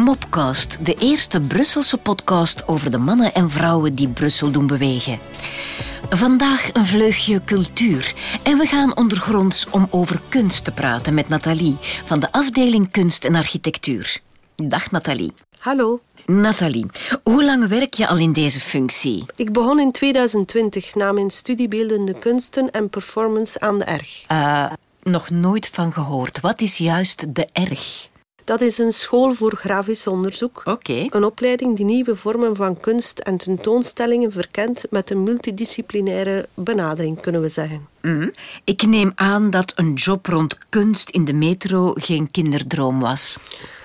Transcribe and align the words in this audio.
Mopcast, 0.00 0.84
de 0.84 0.94
eerste 0.94 1.40
Brusselse 1.40 1.96
podcast 1.96 2.68
over 2.68 2.90
de 2.90 2.98
mannen 2.98 3.34
en 3.34 3.50
vrouwen 3.50 3.94
die 3.94 4.08
Brussel 4.08 4.50
doen 4.50 4.66
bewegen. 4.66 5.18
Vandaag 6.10 6.70
een 6.72 6.86
vleugje 6.86 7.44
cultuur 7.44 8.14
en 8.42 8.58
we 8.58 8.66
gaan 8.66 8.96
ondergronds 8.96 9.66
om 9.70 9.86
over 9.90 10.20
kunst 10.28 10.64
te 10.64 10.72
praten 10.72 11.14
met 11.14 11.28
Nathalie 11.28 11.76
van 12.04 12.20
de 12.20 12.32
afdeling 12.32 12.90
Kunst 12.90 13.24
en 13.24 13.34
Architectuur. 13.34 14.20
Dag 14.56 14.90
Nathalie. 14.90 15.32
Hallo. 15.58 16.00
Nathalie, 16.26 16.86
hoe 17.22 17.44
lang 17.44 17.68
werk 17.68 17.94
je 17.94 18.08
al 18.08 18.18
in 18.18 18.32
deze 18.32 18.60
functie? 18.60 19.24
Ik 19.36 19.52
begon 19.52 19.80
in 19.80 19.92
2020 19.92 20.94
na 20.94 21.12
mijn 21.12 21.30
studie 21.30 21.68
beeldende 21.68 22.18
kunsten 22.18 22.70
en 22.70 22.90
performance 22.90 23.60
aan 23.60 23.78
de 23.78 23.84
ERG. 23.84 24.24
Uh, 24.32 24.72
nog 25.02 25.30
nooit 25.30 25.68
van 25.72 25.92
gehoord. 25.92 26.40
Wat 26.40 26.60
is 26.60 26.78
juist 26.78 27.34
de 27.34 27.48
ERG? 27.52 28.09
Dat 28.50 28.60
is 28.60 28.78
een 28.78 28.92
school 28.92 29.32
voor 29.32 29.56
grafisch 29.56 30.06
onderzoek. 30.06 30.62
Oké. 30.64 31.06
Een 31.08 31.24
opleiding 31.24 31.76
die 31.76 31.84
nieuwe 31.84 32.16
vormen 32.16 32.56
van 32.56 32.80
kunst 32.80 33.18
en 33.18 33.36
tentoonstellingen 33.36 34.32
verkent 34.32 34.84
met 34.90 35.10
een 35.10 35.22
multidisciplinaire 35.22 36.48
benadering, 36.54 37.20
kunnen 37.20 37.40
we 37.40 37.48
zeggen. 37.48 37.86
Mm. 38.02 38.32
Ik 38.64 38.86
neem 38.86 39.12
aan 39.14 39.50
dat 39.50 39.72
een 39.76 39.92
job 39.92 40.26
rond 40.26 40.58
kunst 40.68 41.10
in 41.10 41.24
de 41.24 41.32
metro 41.32 41.92
geen 41.94 42.30
kinderdroom 42.30 43.00
was. 43.00 43.38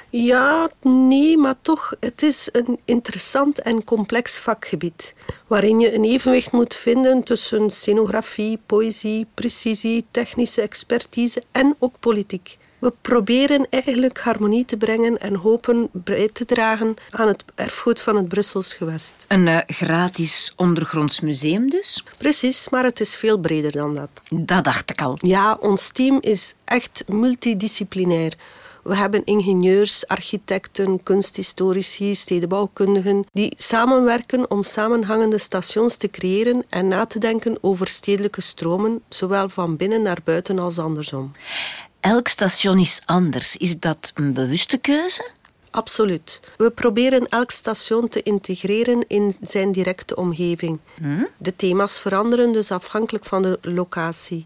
Ja, 0.09 0.69
nee, 0.81 1.37
maar 1.37 1.55
toch, 1.61 1.93
het 1.99 2.23
is 2.23 2.49
een 2.51 2.79
interessant 2.85 3.61
en 3.61 3.83
complex 3.83 4.39
vakgebied. 4.39 5.13
Waarin 5.47 5.79
je 5.79 5.95
een 5.95 6.03
evenwicht 6.03 6.51
moet 6.51 6.75
vinden 6.75 7.23
tussen 7.23 7.69
scenografie, 7.69 8.59
poëzie, 8.65 9.27
precisie, 9.33 10.05
technische 10.11 10.61
expertise 10.61 11.43
en 11.51 11.75
ook 11.79 11.99
politiek. 11.99 12.57
We 12.85 12.93
proberen 13.01 13.67
eigenlijk 13.69 14.19
harmonie 14.19 14.65
te 14.65 14.77
brengen 14.77 15.19
en 15.19 15.35
hopen 15.35 15.89
bij 15.91 16.29
te 16.33 16.45
dragen 16.45 16.95
aan 17.09 17.27
het 17.27 17.43
erfgoed 17.55 18.01
van 18.01 18.15
het 18.15 18.27
Brussels 18.27 18.73
gewest. 18.73 19.25
Een 19.27 19.47
uh, 19.47 19.57
gratis 19.67 20.53
ondergronds 20.55 21.19
museum 21.19 21.69
dus? 21.69 22.03
Precies, 22.17 22.69
maar 22.69 22.83
het 22.83 22.99
is 22.99 23.15
veel 23.15 23.37
breder 23.37 23.71
dan 23.71 23.95
dat. 23.95 24.09
Dat 24.29 24.63
dacht 24.63 24.89
ik 24.89 25.01
al. 25.01 25.17
Ja, 25.21 25.57
ons 25.59 25.89
team 25.89 26.17
is 26.21 26.55
echt 26.65 27.03
multidisciplinair. 27.07 28.33
We 28.83 28.95
hebben 28.95 29.23
ingenieurs, 29.23 30.07
architecten, 30.07 31.03
kunsthistorici, 31.03 32.15
stedenbouwkundigen 32.15 33.25
die 33.33 33.53
samenwerken 33.57 34.51
om 34.51 34.63
samenhangende 34.63 35.37
stations 35.37 35.97
te 35.97 36.09
creëren 36.09 36.65
en 36.69 36.87
na 36.87 37.05
te 37.05 37.19
denken 37.19 37.57
over 37.61 37.87
stedelijke 37.87 38.41
stromen, 38.41 39.01
zowel 39.09 39.49
van 39.49 39.77
binnen 39.77 40.01
naar 40.01 40.19
buiten 40.23 40.59
als 40.59 40.79
andersom. 40.79 41.31
Elk 42.05 42.27
station 42.27 42.79
is 42.79 43.01
anders. 43.05 43.57
Is 43.57 43.79
dat 43.79 44.11
een 44.15 44.33
bewuste 44.33 44.77
keuze? 44.77 45.29
Absoluut. 45.71 46.39
We 46.57 46.71
proberen 46.71 47.27
elk 47.29 47.51
station 47.51 48.07
te 48.09 48.23
integreren 48.23 49.05
in 49.07 49.35
zijn 49.41 49.71
directe 49.71 50.15
omgeving. 50.15 50.79
Hm? 51.01 51.23
De 51.37 51.55
thema's 51.55 51.99
veranderen 51.99 52.51
dus 52.51 52.71
afhankelijk 52.71 53.25
van 53.25 53.41
de 53.41 53.59
locatie. 53.61 54.45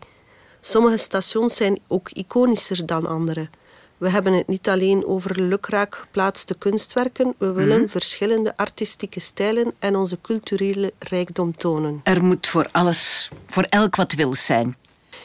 Sommige 0.62 0.98
stations 0.98 1.56
zijn 1.56 1.80
ook 1.88 2.10
iconischer 2.12 2.86
dan 2.86 3.06
andere. 3.06 3.50
We 3.98 4.10
hebben 4.10 4.34
het 4.34 4.48
niet 4.48 4.70
alleen 4.70 5.06
over 5.06 5.42
lukraak 5.42 5.96
geplaatste 5.96 6.56
kunstwerken. 6.58 7.34
We 7.38 7.52
willen 7.52 7.80
Hm? 7.82 7.88
verschillende 7.88 8.58
artistieke 8.58 9.20
stijlen 9.20 9.74
en 9.80 9.96
onze 9.96 10.18
culturele 10.22 10.94
rijkdom 11.00 11.58
tonen. 11.58 12.02
Er 12.04 12.24
moet 12.24 12.48
voor 12.48 12.68
alles, 12.72 13.30
voor 13.46 13.64
elk 13.64 13.96
wat 13.96 14.12
wil 14.14 14.36
zijn. 14.36 14.76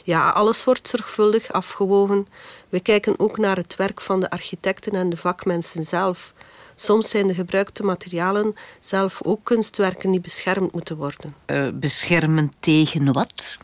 Ja, 0.05 0.29
alles 0.29 0.63
wordt 0.63 0.87
zorgvuldig 0.87 1.51
afgewogen. 1.51 2.27
We 2.69 2.79
kijken 2.79 3.19
ook 3.19 3.37
naar 3.37 3.55
het 3.57 3.75
werk 3.75 4.01
van 4.01 4.19
de 4.19 4.29
architecten 4.29 4.91
en 4.91 5.09
de 5.09 5.17
vakmensen 5.17 5.83
zelf. 5.83 6.33
Soms 6.75 7.09
zijn 7.09 7.27
de 7.27 7.33
gebruikte 7.33 7.83
materialen 7.83 8.55
zelf 8.79 9.23
ook 9.23 9.39
kunstwerken 9.43 10.11
die 10.11 10.19
beschermd 10.19 10.71
moeten 10.71 10.95
worden. 10.97 11.35
Uh, 11.47 11.67
beschermen 11.73 12.51
tegen 12.59 13.13
wat? 13.13 13.57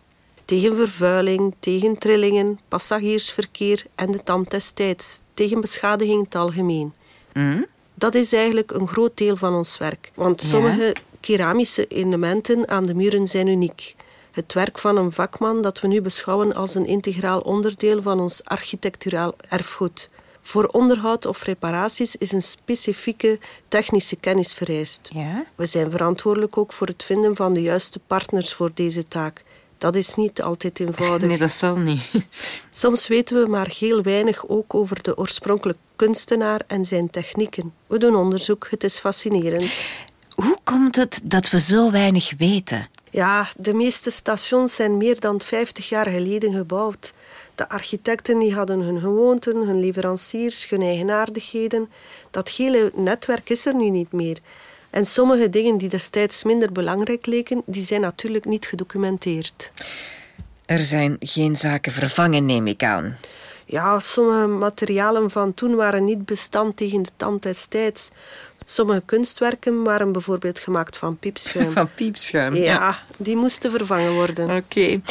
Tegen 0.45 0.75
vervuiling, 0.75 1.55
tegen 1.59 1.97
trillingen, 1.97 2.59
passagiersverkeer 2.67 3.85
en 3.95 4.11
de 4.11 4.23
tand 4.23 4.51
des 4.51 4.71
tijds, 4.71 5.21
tegen 5.33 5.61
beschadiging 5.61 6.17
in 6.17 6.23
het 6.23 6.35
algemeen. 6.35 6.93
Mm? 7.33 7.65
Dat 7.93 8.15
is 8.15 8.33
eigenlijk 8.33 8.71
een 8.71 8.87
groot 8.87 9.17
deel 9.17 9.35
van 9.35 9.53
ons 9.53 9.77
werk, 9.77 10.11
want 10.15 10.41
Ja. 10.41 10.47
sommige 10.47 10.95
keramische 11.19 11.87
elementen 11.87 12.67
aan 12.67 12.85
de 12.85 12.93
muren 12.93 13.27
zijn 13.27 13.47
uniek. 13.47 13.95
Het 14.31 14.53
werk 14.53 14.79
van 14.79 14.97
een 14.97 15.11
vakman 15.11 15.61
dat 15.61 15.79
we 15.79 15.87
nu 15.87 16.01
beschouwen 16.01 16.55
als 16.55 16.75
een 16.75 16.85
integraal 16.85 17.39
onderdeel 17.39 18.01
van 18.01 18.19
ons 18.19 18.43
architecturaal 18.43 19.33
erfgoed. 19.49 20.09
Voor 20.39 20.65
onderhoud 20.65 21.25
of 21.25 21.43
reparaties 21.43 22.15
is 22.15 22.31
een 22.31 22.41
specifieke 22.41 23.39
technische 23.67 24.15
kennis 24.15 24.53
vereist. 24.53 25.09
Ja. 25.13 25.45
We 25.55 25.65
zijn 25.65 25.91
verantwoordelijk 25.91 26.57
ook 26.57 26.73
voor 26.73 26.87
het 26.87 27.03
vinden 27.03 27.35
van 27.35 27.53
de 27.53 27.61
juiste 27.61 27.99
partners 27.99 28.53
voor 28.53 28.71
deze 28.73 29.07
taak. 29.07 29.43
Dat 29.77 29.95
is 29.95 30.15
niet 30.15 30.41
altijd 30.41 30.79
eenvoudig. 30.79 31.27
Nee, 31.27 31.37
dat 31.37 31.51
zal 31.51 31.77
niet. 31.77 32.11
Soms 32.71 33.07
weten 33.07 33.43
we 33.43 33.49
maar 33.49 33.73
heel 33.79 34.01
weinig 34.01 34.47
ook 34.47 34.73
over 34.73 35.03
de 35.03 35.17
oorspronkelijke 35.17 35.81
kunstenaar 35.95 36.61
en 36.67 36.85
zijn 36.85 37.09
technieken. 37.09 37.73
We 37.87 37.97
doen 37.97 38.15
onderzoek, 38.15 38.67
het 38.69 38.83
is 38.83 38.99
fascinerend. 38.99 39.85
Hoe 40.35 40.57
komt 40.63 40.95
het 40.95 41.21
dat 41.23 41.49
we 41.49 41.59
zo 41.59 41.91
weinig 41.91 42.33
weten? 42.37 42.89
Ja, 43.11 43.47
de 43.57 43.73
meeste 43.73 44.11
stations 44.11 44.75
zijn 44.75 44.97
meer 44.97 45.19
dan 45.19 45.41
50 45.41 45.89
jaar 45.89 46.07
geleden 46.07 46.53
gebouwd. 46.53 47.13
De 47.55 47.69
architecten 47.69 48.39
die 48.39 48.53
hadden 48.53 48.79
hun 48.79 48.99
gewoonten, 48.99 49.55
hun 49.55 49.79
leveranciers, 49.79 50.69
hun 50.69 50.81
eigenaardigheden. 50.81 51.89
Dat 52.29 52.49
hele 52.49 52.91
netwerk 52.95 53.49
is 53.49 53.65
er 53.65 53.75
nu 53.75 53.89
niet 53.89 54.11
meer. 54.11 54.37
En 54.89 55.05
sommige 55.05 55.49
dingen 55.49 55.77
die 55.77 55.89
destijds 55.89 56.43
minder 56.43 56.71
belangrijk 56.71 57.25
leken, 57.25 57.61
die 57.65 57.83
zijn 57.83 58.01
natuurlijk 58.01 58.45
niet 58.45 58.65
gedocumenteerd. 58.65 59.71
Er 60.65 60.79
zijn 60.79 61.15
geen 61.19 61.55
zaken 61.55 61.91
vervangen, 61.91 62.45
neem 62.45 62.67
ik 62.67 62.83
aan. 62.83 63.17
Ja, 63.65 63.99
sommige 63.99 64.47
materialen 64.47 65.29
van 65.29 65.53
toen 65.53 65.75
waren 65.75 66.03
niet 66.03 66.25
bestand 66.25 66.77
tegen 66.77 67.01
de 67.01 67.09
tand 67.15 67.43
des 67.43 67.65
tijds. 67.65 68.11
Sommige 68.73 69.01
kunstwerken 69.05 69.83
waren 69.83 70.11
bijvoorbeeld 70.11 70.59
gemaakt 70.59 70.97
van 70.97 71.17
piepschuim. 71.17 71.71
Van 71.81 71.89
piepschuim. 71.95 72.55
Ja, 72.55 72.99
die 73.17 73.35
moesten 73.35 73.71
vervangen 73.71 74.13
worden. 74.13 74.55
Oké. 74.57 75.01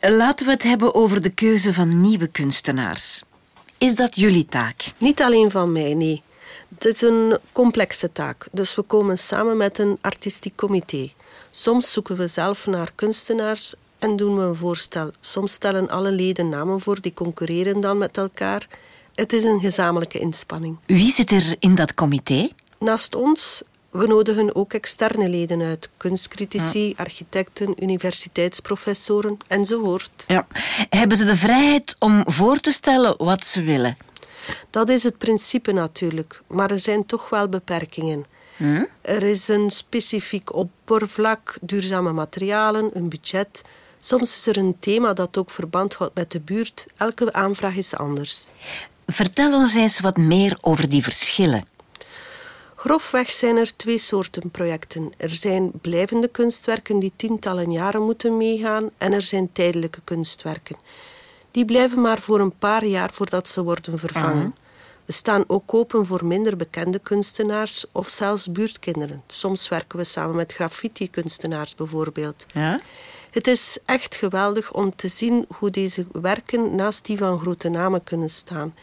Laten 0.00 0.46
we 0.46 0.52
het 0.52 0.62
hebben 0.62 0.94
over 0.94 1.22
de 1.22 1.30
keuze 1.30 1.74
van 1.74 2.00
nieuwe 2.00 2.26
kunstenaars. 2.26 3.22
Is 3.78 3.94
dat 3.94 4.16
jullie 4.16 4.46
taak? 4.46 4.92
Niet 4.98 5.22
alleen 5.22 5.50
van 5.50 5.72
mij, 5.72 5.94
nee. 5.94 6.22
Het 6.74 6.84
is 6.84 7.00
een 7.00 7.38
complexe 7.52 8.12
taak, 8.12 8.46
dus 8.52 8.74
we 8.74 8.82
komen 8.82 9.18
samen 9.18 9.56
met 9.56 9.78
een 9.78 9.98
artistiek 10.00 10.56
comité. 10.56 11.12
Soms 11.50 11.92
zoeken 11.92 12.16
we 12.16 12.26
zelf 12.26 12.66
naar 12.66 12.92
kunstenaars 12.94 13.74
en 13.98 14.16
doen 14.16 14.36
we 14.36 14.42
een 14.42 14.54
voorstel. 14.54 15.10
Soms 15.20 15.52
stellen 15.52 15.88
alle 15.88 16.12
leden 16.12 16.48
namen 16.48 16.80
voor 16.80 17.00
die 17.00 17.14
concurreren 17.14 17.80
dan 17.80 17.98
met 17.98 18.16
elkaar. 18.16 18.66
Het 19.14 19.32
is 19.32 19.44
een 19.44 19.60
gezamenlijke 19.60 20.18
inspanning. 20.18 20.76
Wie 20.86 21.12
zit 21.12 21.30
er 21.30 21.56
in 21.58 21.74
dat 21.74 21.94
comité? 21.94 22.48
Naast 22.78 23.14
ons, 23.14 23.62
we 23.90 24.06
nodigen 24.06 24.54
ook 24.54 24.72
externe 24.72 25.28
leden 25.28 25.62
uit. 25.62 25.90
Kunstcritici, 25.96 26.94
architecten, 26.96 27.82
universiteitsprofessoren 27.82 29.38
enzovoort. 29.46 30.24
Ja. 30.26 30.46
Hebben 30.88 31.16
ze 31.16 31.24
de 31.24 31.36
vrijheid 31.36 31.96
om 31.98 32.22
voor 32.26 32.60
te 32.60 32.72
stellen 32.72 33.14
wat 33.18 33.46
ze 33.46 33.62
willen? 33.62 33.96
Dat 34.70 34.88
is 34.88 35.02
het 35.02 35.18
principe 35.18 35.72
natuurlijk, 35.72 36.42
maar 36.46 36.70
er 36.70 36.78
zijn 36.78 37.06
toch 37.06 37.28
wel 37.28 37.48
beperkingen. 37.48 38.24
Hm? 38.56 38.84
Er 39.00 39.22
is 39.22 39.48
een 39.48 39.70
specifiek 39.70 40.54
oppervlak, 40.54 41.56
duurzame 41.60 42.12
materialen, 42.12 42.90
een 42.94 43.08
budget. 43.08 43.62
Soms 43.98 44.34
is 44.34 44.46
er 44.46 44.56
een 44.56 44.76
thema 44.80 45.12
dat 45.12 45.36
ook 45.36 45.50
verband 45.50 45.94
houdt 45.94 46.14
met 46.14 46.30
de 46.30 46.40
buurt. 46.40 46.86
Elke 46.96 47.32
aanvraag 47.32 47.74
is 47.74 47.96
anders. 47.96 48.48
Vertel 49.06 49.54
ons 49.54 49.74
eens 49.74 50.00
wat 50.00 50.16
meer 50.16 50.58
over 50.60 50.88
die 50.88 51.02
verschillen. 51.02 51.64
Grofweg 52.84 53.30
zijn 53.30 53.56
er 53.56 53.76
twee 53.76 53.98
soorten 53.98 54.50
projecten. 54.50 55.12
Er 55.16 55.30
zijn 55.30 55.70
blijvende 55.80 56.28
kunstwerken 56.28 56.98
die 56.98 57.12
tientallen 57.16 57.72
jaren 57.72 58.02
moeten 58.02 58.36
meegaan 58.36 58.90
en 58.98 59.12
er 59.12 59.22
zijn 59.22 59.52
tijdelijke 59.52 60.00
kunstwerken. 60.04 60.76
Die 61.50 61.64
blijven 61.64 62.00
maar 62.00 62.20
voor 62.20 62.40
een 62.40 62.58
paar 62.58 62.84
jaar 62.84 63.12
voordat 63.12 63.48
ze 63.48 63.62
worden 63.62 63.98
vervangen. 63.98 64.54
We 65.04 65.12
staan 65.12 65.44
ook 65.46 65.74
open 65.74 66.06
voor 66.06 66.24
minder 66.24 66.56
bekende 66.56 66.98
kunstenaars 66.98 67.84
of 67.92 68.08
zelfs 68.08 68.52
buurtkinderen. 68.52 69.22
Soms 69.26 69.68
werken 69.68 69.98
we 69.98 70.04
samen 70.04 70.36
met 70.36 70.52
graffiti-kunstenaars 70.52 71.74
bijvoorbeeld. 71.74 72.46
Ja? 72.52 72.80
Het 73.30 73.46
is 73.46 73.78
echt 73.84 74.16
geweldig 74.16 74.72
om 74.72 74.96
te 74.96 75.08
zien 75.08 75.46
hoe 75.58 75.70
deze 75.70 76.06
werken 76.12 76.74
naast 76.74 77.06
die 77.06 77.18
van 77.18 77.40
grote 77.40 77.68
namen 77.68 78.04
kunnen 78.04 78.30
staan. 78.30 78.74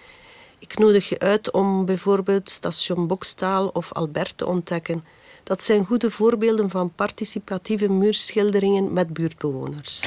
Ik 0.61 0.77
nodig 0.77 1.09
je 1.09 1.19
uit 1.19 1.51
om 1.51 1.85
bijvoorbeeld 1.85 2.49
Station 2.49 3.07
Bokstaal 3.07 3.67
of 3.67 3.93
Albert 3.93 4.37
te 4.37 4.47
ontdekken. 4.47 5.03
Dat 5.43 5.63
zijn 5.63 5.85
goede 5.85 6.11
voorbeelden 6.11 6.69
van 6.69 6.93
participatieve 6.95 7.89
muurschilderingen 7.89 8.93
met 8.93 9.13
buurtbewoners. 9.13 10.03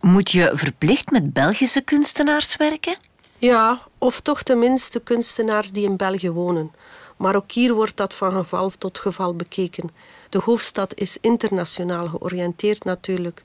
Moet 0.00 0.30
je 0.30 0.50
verplicht 0.54 1.10
met 1.10 1.32
Belgische 1.32 1.80
kunstenaars 1.80 2.56
werken? 2.56 2.96
Ja, 3.38 3.82
of 3.98 4.20
toch 4.20 4.42
tenminste 4.42 5.00
kunstenaars 5.00 5.72
die 5.72 5.84
in 5.84 5.96
België 5.96 6.30
wonen. 6.30 6.72
Maar 7.16 7.36
ook 7.36 7.52
hier 7.52 7.74
wordt 7.74 7.96
dat 7.96 8.14
van 8.14 8.32
geval 8.32 8.72
tot 8.78 8.98
geval 8.98 9.34
bekeken. 9.34 9.90
De 10.28 10.38
hoofdstad 10.38 10.94
is 10.94 11.18
internationaal 11.20 12.08
georiënteerd 12.08 12.84
natuurlijk. 12.84 13.42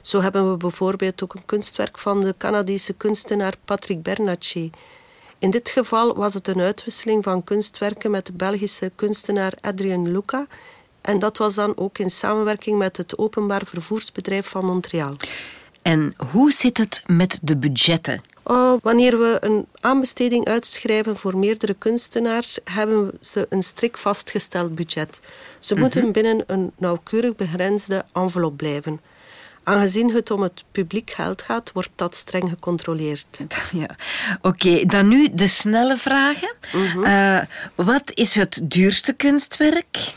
Zo 0.00 0.20
hebben 0.20 0.50
we 0.50 0.56
bijvoorbeeld 0.56 1.22
ook 1.22 1.34
een 1.34 1.46
kunstwerk 1.46 1.98
van 1.98 2.20
de 2.20 2.34
Canadese 2.38 2.92
kunstenaar 2.92 3.54
Patrick 3.64 4.02
Bernatchez. 4.02 4.68
In 5.38 5.50
dit 5.50 5.68
geval 5.68 6.14
was 6.16 6.34
het 6.34 6.48
een 6.48 6.60
uitwisseling 6.60 7.24
van 7.24 7.44
kunstwerken 7.44 8.10
met 8.10 8.26
de 8.26 8.32
Belgische 8.32 8.92
kunstenaar 8.94 9.52
Adrien 9.60 10.12
Luca. 10.12 10.46
En 11.00 11.18
dat 11.18 11.36
was 11.38 11.54
dan 11.54 11.76
ook 11.76 11.98
in 11.98 12.10
samenwerking 12.10 12.78
met 12.78 12.96
het 12.96 13.18
openbaar 13.18 13.62
vervoersbedrijf 13.64 14.46
van 14.48 14.64
Montreal. 14.64 15.12
En 15.82 16.14
hoe 16.30 16.52
zit 16.52 16.78
het 16.78 17.02
met 17.06 17.38
de 17.42 17.56
budgetten? 17.56 18.22
Oh, 18.42 18.78
wanneer 18.82 19.18
we 19.18 19.36
een 19.40 19.66
aanbesteding 19.80 20.44
uitschrijven 20.44 21.16
voor 21.16 21.36
meerdere 21.38 21.74
kunstenaars, 21.74 22.58
hebben 22.64 23.10
ze 23.20 23.46
een 23.48 23.62
strikt 23.62 24.00
vastgesteld 24.00 24.74
budget. 24.74 25.20
Ze 25.58 25.72
Mhm. 25.74 25.82
moeten 25.82 26.12
binnen 26.12 26.44
een 26.46 26.72
nauwkeurig 26.78 27.36
begrensde 27.36 28.04
envelop 28.12 28.56
blijven. 28.56 29.00
Aangezien 29.68 30.10
het 30.14 30.30
om 30.30 30.42
het 30.42 30.64
publiek 30.72 31.10
geld 31.10 31.42
gaat, 31.42 31.72
wordt 31.72 31.90
dat 31.94 32.14
streng 32.14 32.48
gecontroleerd. 32.48 33.26
Ja. 33.72 33.96
Oké, 34.42 34.84
dan 34.86 35.08
nu 35.08 35.28
de 35.32 35.46
snelle 35.46 35.96
vragen. 35.96 36.54
Eh, 37.02 37.40
wat 37.74 38.10
is 38.14 38.34
het 38.34 38.60
duurste 38.62 39.12
kunstwerk? 39.12 40.14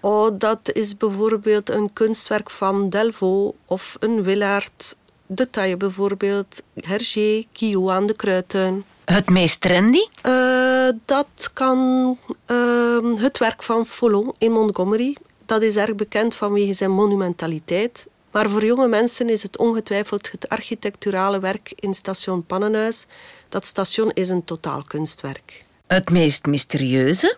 Oh, 0.00 0.38
dat 0.38 0.70
is 0.72 0.96
bijvoorbeeld 0.96 1.70
een 1.70 1.92
kunstwerk 1.92 2.50
van 2.50 2.88
Delvaux 2.88 3.56
of 3.66 3.96
een 4.00 4.22
Willaert. 4.22 4.96
De 5.26 5.50
taille 5.50 5.76
bijvoorbeeld, 5.76 6.62
Hergé, 6.74 7.44
Guillaume 7.52 7.92
aan 7.92 8.06
de 8.06 8.16
Kruidtuin. 8.16 8.84
Het 9.04 9.30
meest 9.30 9.60
trendy? 9.60 10.04
Eh, 10.22 10.88
dat 11.04 11.50
kan 11.52 12.18
ehm, 12.46 13.16
het 13.16 13.38
werk 13.38 13.62
van 13.62 13.86
Follon 13.86 14.32
in 14.38 14.52
Montgomery. 14.52 15.16
Dat 15.46 15.62
is 15.62 15.76
erg 15.76 15.94
bekend 15.94 16.34
vanwege 16.34 16.72
zijn 16.72 16.90
monumentaliteit. 16.90 18.06
Maar 18.32 18.50
voor 18.50 18.64
jonge 18.64 18.88
mensen 18.88 19.28
is 19.28 19.42
het 19.42 19.58
ongetwijfeld 19.58 20.30
het 20.30 20.48
architecturale 20.48 21.40
werk 21.40 21.72
in 21.74 21.94
station 21.94 22.46
Pannenhuis. 22.46 23.06
Dat 23.48 23.66
station 23.66 24.10
is 24.10 24.28
een 24.28 24.44
totaal 24.44 24.82
kunstwerk. 24.82 25.64
Het 25.86 26.10
meest 26.10 26.46
mysterieuze? 26.46 27.36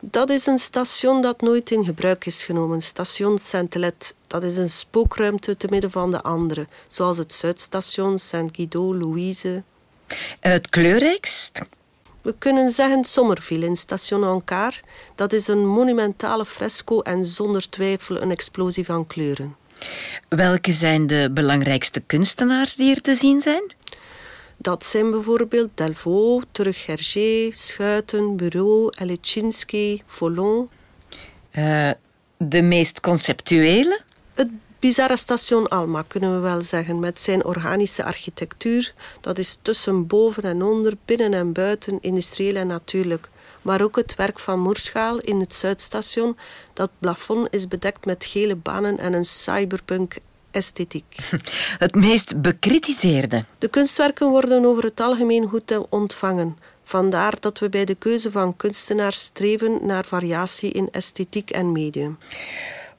Dat 0.00 0.30
is 0.30 0.46
een 0.46 0.58
station 0.58 1.22
dat 1.22 1.40
nooit 1.40 1.70
in 1.70 1.84
gebruik 1.84 2.26
is 2.26 2.44
genomen. 2.44 2.82
Station 2.82 3.38
Saint-Let. 3.38 4.14
Dat 4.26 4.42
is 4.42 4.56
een 4.56 4.70
spookruimte 4.70 5.56
te 5.56 5.66
midden 5.70 5.90
van 5.90 6.10
de 6.10 6.22
andere. 6.22 6.66
Zoals 6.88 7.18
het 7.18 7.32
Zuidstation, 7.32 8.18
Saint-Guido, 8.18 8.94
Louise. 8.94 9.62
Het 10.40 10.68
kleurrijkst? 10.68 11.62
We 12.22 12.34
kunnen 12.38 12.70
zeggen 12.70 13.04
Sommerville 13.04 13.66
in 13.66 13.76
Station 13.76 14.24
Ancard. 14.24 14.82
Dat 15.14 15.32
is 15.32 15.48
een 15.48 15.66
monumentale 15.66 16.44
fresco 16.44 17.00
en 17.00 17.24
zonder 17.24 17.68
twijfel 17.68 18.22
een 18.22 18.30
explosie 18.30 18.84
van 18.84 19.06
kleuren. 19.06 19.56
Welke 20.28 20.72
zijn 20.72 21.06
de 21.06 21.30
belangrijkste 21.32 22.00
kunstenaars 22.00 22.76
die 22.76 22.94
er 22.94 23.00
te 23.00 23.14
zien 23.14 23.40
zijn? 23.40 23.72
Dat 24.56 24.84
zijn 24.84 25.10
bijvoorbeeld 25.10 25.70
Delvaux, 25.74 26.44
terug 26.52 26.86
Hergé, 26.86 27.50
Schuiten, 27.52 28.36
Bureau, 28.36 28.92
Elechinski, 28.98 30.02
Follon. 30.06 30.68
Eh, 31.50 31.90
de 32.36 32.62
meest 32.62 33.00
conceptuele? 33.00 34.00
Het 34.34 34.48
bizarre 34.78 35.16
station 35.16 35.68
Alma 35.68 36.04
kunnen 36.06 36.34
we 36.34 36.38
wel 36.38 36.62
zeggen, 36.62 36.98
met 37.00 37.20
zijn 37.20 37.44
organische 37.44 38.04
architectuur. 38.04 38.94
Dat 39.20 39.38
is 39.38 39.58
tussen 39.62 40.06
boven 40.06 40.42
en 40.42 40.62
onder, 40.62 40.94
binnen 41.04 41.34
en 41.34 41.52
buiten, 41.52 41.98
industrieel 42.00 42.54
en 42.54 42.66
natuurlijk. 42.66 43.28
Maar 43.62 43.82
ook 43.82 43.96
het 43.96 44.14
werk 44.14 44.38
van 44.38 44.60
Moerschaal 44.60 45.18
in 45.18 45.40
het 45.40 45.54
Zuidstation. 45.54 46.36
Dat 46.72 46.90
plafond 46.98 47.48
is 47.50 47.68
bedekt 47.68 48.04
met 48.04 48.24
gele 48.24 48.56
banen 48.56 48.98
en 48.98 49.12
een 49.12 49.24
cyberpunk 49.24 50.16
esthetiek. 50.50 51.16
Het 51.84 51.94
meest 51.94 52.40
bekritiseerde? 52.40 53.44
De 53.58 53.68
kunstwerken 53.68 54.28
worden 54.28 54.64
over 54.64 54.84
het 54.84 55.00
algemeen 55.00 55.48
goed 55.48 55.88
ontvangen. 55.88 56.56
Vandaar 56.84 57.34
dat 57.40 57.58
we 57.58 57.68
bij 57.68 57.84
de 57.84 57.94
keuze 57.94 58.30
van 58.30 58.56
kunstenaars 58.56 59.20
streven 59.20 59.86
naar 59.86 60.04
variatie 60.04 60.70
in 60.70 60.88
esthetiek 60.90 61.50
en 61.50 61.72
medium. 61.72 62.18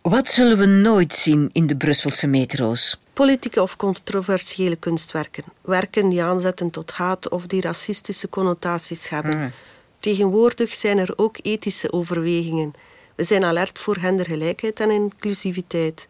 Wat 0.02 0.28
zullen 0.28 0.58
we 0.58 0.66
nooit 0.66 1.14
zien 1.14 1.50
in 1.54 1.68
de 1.68 1.76
Brusselse 1.76 2.28
metro's? 2.28 3.00
Politieke 3.14 3.62
of 3.62 3.76
controversiële 3.76 4.76
kunstwerken. 4.76 5.44
Werken 5.62 6.10
die 6.10 6.24
aanzetten 6.24 6.70
tot 6.70 6.92
haat 6.92 7.30
of 7.30 7.48
die 7.48 7.62
racistische 7.62 8.30
connotaties 8.30 9.10
hebben. 9.10 9.54
Tegenwoordig 10.00 10.76
zijn 10.76 10.98
er 10.98 11.14
ook 11.16 11.38
ethische 11.42 11.92
overwegingen. 11.92 12.74
We 13.16 13.24
zijn 13.24 13.44
alert 13.44 13.80
voor 13.80 13.98
gendergelijkheid 13.98 14.80
en 14.80 14.92
inclusiviteit. 14.92 16.08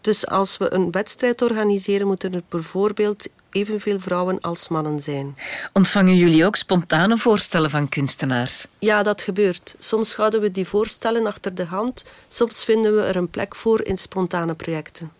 Dus 0.00 0.26
als 0.26 0.56
we 0.56 0.72
een 0.72 0.90
wedstrijd 0.90 1.42
organiseren, 1.42 2.06
moeten 2.06 2.34
er 2.34 2.42
bijvoorbeeld 2.48 3.28
evenveel 3.50 4.00
vrouwen 4.00 4.40
als 4.40 4.68
mannen 4.68 5.00
zijn. 5.00 5.36
Ontvangen 5.72 6.16
jullie 6.16 6.44
ook 6.46 6.56
spontane 6.56 7.16
voorstellen 7.18 7.70
van 7.70 7.88
kunstenaars? 7.88 8.66
Ja, 8.78 9.02
dat 9.02 9.22
gebeurt. 9.22 9.74
Soms 9.78 10.14
houden 10.14 10.40
we 10.40 10.50
die 10.50 10.66
voorstellen 10.66 11.26
achter 11.26 11.54
de 11.54 11.64
hand, 11.64 12.04
soms 12.28 12.64
vinden 12.64 12.94
we 12.94 13.02
er 13.02 13.16
een 13.16 13.30
plek 13.30 13.56
voor 13.56 13.84
in 13.84 13.98
spontane 13.98 14.54
projecten. 14.54 15.12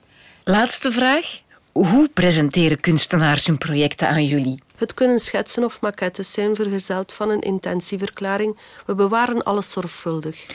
Laatste 0.45 0.93
vraag. 0.93 1.41
Hoe 1.73 2.09
presenteren 2.09 2.81
kunstenaars 2.81 3.47
hun 3.47 3.59
projecten 3.59 4.09
aan 4.09 4.25
jullie? 4.25 4.63
Het 4.79 4.95
kunnen 4.95 5.19
schetsen 5.19 5.65
of 5.65 5.81
maquettes 5.81 6.33
zijn 6.33 6.55
vergezeld 6.55 7.13
van 7.13 7.31
een 7.31 7.41
intentieverklaring. 7.41 8.59
We 8.87 8.95
bewaren 8.95 9.43
alles 9.43 9.71
zorgvuldig. 9.71 10.47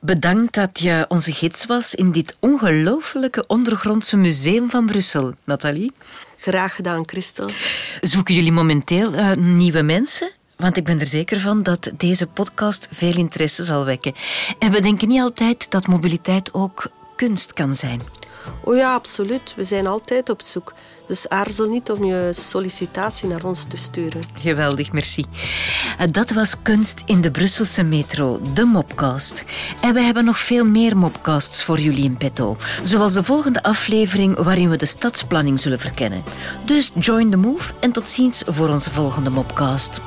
Bedankt 0.00 0.54
dat 0.54 0.78
je 0.78 1.04
onze 1.08 1.32
gids 1.32 1.66
was 1.66 1.94
in 1.94 2.12
dit 2.12 2.36
ongelooflijke 2.40 3.44
ondergrondse 3.46 4.16
museum 4.16 4.70
van 4.70 4.86
Brussel, 4.86 5.34
Nathalie. 5.44 5.92
Graag 6.36 6.74
gedaan, 6.74 7.02
Christel. 7.08 7.50
Zoeken 8.00 8.34
jullie 8.34 8.52
momenteel 8.52 9.14
uh, 9.14 9.32
nieuwe 9.32 9.82
mensen? 9.82 10.30
Want 10.56 10.76
ik 10.76 10.84
ben 10.84 11.00
er 11.00 11.06
zeker 11.06 11.40
van 11.40 11.62
dat 11.62 11.90
deze 11.96 12.26
podcast 12.26 12.88
veel 12.90 13.16
interesse 13.16 13.64
zal 13.64 13.84
wekken. 13.84 14.14
En 14.58 14.72
we 14.72 14.80
denken 14.80 15.08
niet 15.08 15.20
altijd 15.20 15.70
dat 15.70 15.86
mobiliteit 15.86 16.54
ook 16.54 16.90
kunst 17.16 17.52
kan 17.52 17.74
zijn. 17.74 18.00
Oh 18.64 18.76
ja, 18.76 18.94
absoluut. 18.94 19.54
We 19.56 19.64
zijn 19.64 19.86
altijd 19.86 20.28
op 20.28 20.42
zoek. 20.42 20.74
Dus 21.06 21.28
aarzel 21.28 21.68
niet 21.68 21.90
om 21.90 22.04
je 22.04 22.32
sollicitatie 22.32 23.28
naar 23.28 23.44
ons 23.44 23.64
te 23.64 23.76
sturen. 23.76 24.20
Geweldig, 24.34 24.92
merci. 24.92 25.24
Dat 26.10 26.30
was 26.30 26.62
Kunst 26.62 27.02
in 27.06 27.20
de 27.20 27.30
Brusselse 27.30 27.82
metro, 27.82 28.40
de 28.54 28.64
Mopcast. 28.64 29.44
En 29.80 29.94
we 29.94 30.00
hebben 30.00 30.24
nog 30.24 30.38
veel 30.38 30.64
meer 30.64 30.96
Mopcasts 30.96 31.62
voor 31.64 31.78
jullie 31.80 32.04
in 32.04 32.16
petto. 32.16 32.56
Zoals 32.82 33.12
de 33.12 33.24
volgende 33.24 33.62
aflevering 33.62 34.36
waarin 34.36 34.70
we 34.70 34.76
de 34.76 34.86
stadsplanning 34.86 35.60
zullen 35.60 35.80
verkennen. 35.80 36.22
Dus 36.64 36.92
join 36.98 37.30
the 37.30 37.36
move 37.36 37.72
en 37.80 37.92
tot 37.92 38.08
ziens 38.08 38.42
voor 38.46 38.68
onze 38.68 38.90
volgende 38.90 39.30
Mopcast. 39.30 40.00